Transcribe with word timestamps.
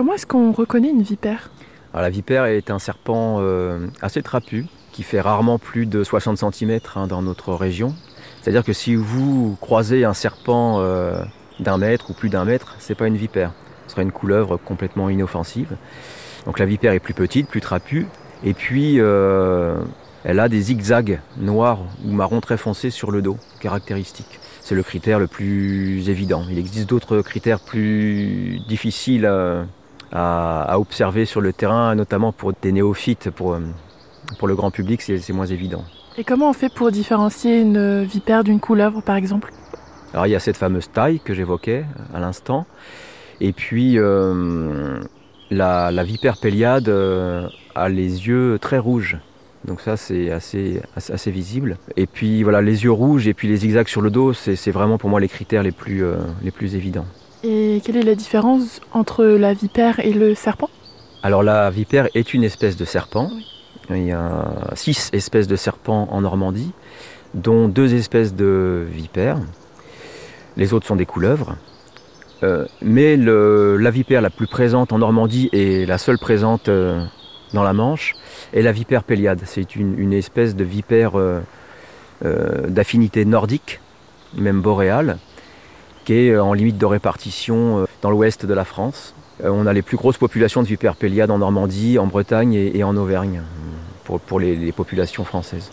Comment 0.00 0.14
est-ce 0.14 0.24
qu'on 0.24 0.52
reconnaît 0.52 0.88
une 0.88 1.02
vipère? 1.02 1.50
La 1.92 2.08
vipère 2.08 2.46
est 2.46 2.70
un 2.70 2.78
serpent 2.78 3.36
euh, 3.40 3.86
assez 4.00 4.22
trapu 4.22 4.64
qui 4.92 5.02
fait 5.02 5.20
rarement 5.20 5.58
plus 5.58 5.84
de 5.84 6.02
60 6.02 6.38
cm 6.38 6.80
dans 7.06 7.20
notre 7.20 7.52
région. 7.52 7.94
C'est-à-dire 8.40 8.64
que 8.64 8.72
si 8.72 8.94
vous 8.94 9.58
croisez 9.60 10.06
un 10.06 10.14
serpent 10.14 10.78
euh, 10.78 11.22
d'un 11.58 11.76
mètre 11.76 12.08
ou 12.08 12.14
plus 12.14 12.30
d'un 12.30 12.46
mètre, 12.46 12.76
c'est 12.78 12.94
pas 12.94 13.08
une 13.08 13.18
vipère. 13.18 13.52
Ce 13.88 13.92
serait 13.92 14.02
une 14.02 14.10
couleuvre 14.10 14.56
complètement 14.56 15.10
inoffensive. 15.10 15.76
Donc 16.46 16.58
la 16.58 16.64
vipère 16.64 16.94
est 16.94 16.98
plus 16.98 17.12
petite, 17.12 17.46
plus 17.46 17.60
trapue, 17.60 18.06
et 18.42 18.54
puis 18.54 18.94
euh, 19.00 19.76
elle 20.24 20.40
a 20.40 20.48
des 20.48 20.62
zigzags 20.62 21.20
noirs 21.36 21.80
ou 22.06 22.12
marron 22.12 22.40
très 22.40 22.56
foncés 22.56 22.88
sur 22.88 23.10
le 23.10 23.20
dos, 23.20 23.36
caractéristiques. 23.60 24.40
C'est 24.62 24.74
le 24.74 24.82
critère 24.82 25.18
le 25.18 25.26
plus 25.26 26.08
évident. 26.08 26.44
Il 26.50 26.58
existe 26.58 26.88
d'autres 26.88 27.20
critères 27.20 27.60
plus 27.60 28.60
difficiles 28.66 29.26
à, 29.26 29.66
à- 30.12 30.62
à 30.62 30.78
observer 30.78 31.24
sur 31.24 31.40
le 31.40 31.52
terrain, 31.52 31.94
notamment 31.94 32.32
pour 32.32 32.52
des 32.60 32.72
néophytes, 32.72 33.30
pour, 33.30 33.54
euh, 33.54 33.60
pour 34.38 34.48
le 34.48 34.54
grand 34.54 34.70
public, 34.70 35.02
c'est 35.02 35.32
moins 35.32 35.46
évident. 35.46 35.84
Et 36.18 36.24
comment 36.24 36.50
on 36.50 36.52
fait 36.52 36.72
pour 36.72 36.90
différencier 36.90 37.60
une 37.60 38.02
vipère 38.04 38.44
d'une 38.44 38.60
couleuvre, 38.60 39.00
par 39.02 39.16
exemple? 39.16 39.52
Alors 40.12 40.26
il 40.26 40.30
y 40.30 40.34
a 40.36 40.40
cette 40.40 40.56
fameuse 40.56 40.90
taille 40.90 41.20
que 41.20 41.34
j'évoquais 41.34 41.84
à 42.12 42.18
l'instant, 42.18 42.66
et 43.40 43.52
puis 43.52 43.96
euh, 43.96 44.98
la, 45.50 45.90
la 45.92 46.02
vipère 46.02 46.36
péliade 46.38 46.88
euh, 46.88 47.46
a 47.76 47.88
les 47.88 48.26
yeux 48.26 48.58
très 48.60 48.78
rouges. 48.78 49.18
Donc 49.66 49.80
ça 49.82 49.96
c'est 49.96 50.30
assez, 50.32 50.80
assez, 50.96 51.12
assez 51.12 51.30
visible. 51.30 51.76
Et 51.96 52.06
puis 52.06 52.42
voilà, 52.42 52.60
les 52.60 52.82
yeux 52.84 52.90
rouges 52.90 53.28
et 53.28 53.34
puis 53.34 53.46
les 53.46 53.58
zigzags 53.58 53.88
sur 53.88 54.00
le 54.00 54.10
dos, 54.10 54.32
c'est 54.32 54.56
c'est 54.56 54.70
vraiment 54.72 54.98
pour 54.98 55.10
moi 55.10 55.20
les 55.20 55.28
critères 55.28 55.62
les 55.62 55.70
plus, 55.70 56.02
euh, 56.02 56.16
les 56.42 56.50
plus 56.50 56.74
évidents. 56.74 57.06
Et 57.42 57.80
quelle 57.84 57.96
est 57.96 58.02
la 58.02 58.14
différence 58.14 58.80
entre 58.92 59.24
la 59.24 59.54
vipère 59.54 60.00
et 60.00 60.12
le 60.12 60.34
serpent? 60.34 60.68
Alors 61.22 61.42
la 61.42 61.70
vipère 61.70 62.08
est 62.14 62.34
une 62.34 62.44
espèce 62.44 62.76
de 62.76 62.84
serpent. 62.84 63.30
Oui. 63.34 63.46
Il 63.90 64.06
y 64.06 64.12
a 64.12 64.70
six 64.74 65.10
espèces 65.12 65.48
de 65.48 65.56
serpents 65.56 66.06
en 66.12 66.20
Normandie, 66.20 66.70
dont 67.34 67.66
deux 67.66 67.94
espèces 67.94 68.34
de 68.34 68.86
vipères. 68.88 69.38
Les 70.56 70.72
autres 70.74 70.86
sont 70.86 70.96
des 70.96 71.06
couleuvres. 71.06 71.56
Euh, 72.42 72.66
mais 72.80 73.16
le- 73.16 73.76
la 73.76 73.90
vipère 73.90 74.20
la 74.22 74.30
plus 74.30 74.46
présente 74.46 74.92
en 74.92 74.98
Normandie 74.98 75.48
et 75.52 75.86
la 75.86 75.98
seule 75.98 76.18
présente 76.18 76.68
euh, 76.68 77.04
dans 77.52 77.62
la 77.64 77.72
Manche 77.72 78.14
est 78.52 78.62
la 78.62 78.72
vipère 78.72 79.02
péliade. 79.02 79.40
C'est 79.44 79.74
une, 79.76 79.98
une 79.98 80.12
espèce 80.12 80.54
de 80.54 80.64
vipère 80.64 81.18
euh, 81.18 81.40
euh, 82.24 82.68
d'affinité 82.68 83.24
nordique, 83.24 83.80
même 84.36 84.60
boréale, 84.60 85.18
qui 86.04 86.14
est 86.14 86.30
euh, 86.30 86.42
en 86.42 86.52
limite 86.52 86.78
de 86.78 86.86
répartition 86.86 87.80
euh, 87.80 87.84
dans 88.02 88.10
l'ouest 88.10 88.46
de 88.46 88.54
la 88.54 88.64
France. 88.64 89.14
Euh, 89.44 89.50
on 89.50 89.66
a 89.66 89.72
les 89.72 89.82
plus 89.82 89.96
grosses 89.96 90.18
populations 90.18 90.62
de 90.62 90.66
vipères 90.66 90.96
péliades 90.96 91.30
en 91.30 91.38
Normandie, 91.38 91.98
en 91.98 92.06
Bretagne 92.06 92.54
et, 92.54 92.84
en 92.84 92.96
Auvergne, 92.96 93.42
pour, 94.04 94.40
les 94.40 94.72
populations 94.72 95.24
françaises. 95.24 95.70